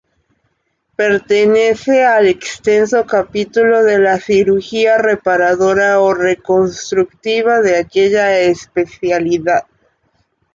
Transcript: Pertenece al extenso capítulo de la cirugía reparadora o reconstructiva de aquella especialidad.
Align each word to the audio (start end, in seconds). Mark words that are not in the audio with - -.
Pertenece 0.95 2.03
al 2.03 2.25
extenso 2.27 3.05
capítulo 3.05 3.83
de 3.83 3.99
la 3.99 4.17
cirugía 4.19 4.97
reparadora 4.97 5.99
o 5.99 6.15
reconstructiva 6.15 7.59
de 7.61 7.77
aquella 7.77 8.39
especialidad. 8.39 9.67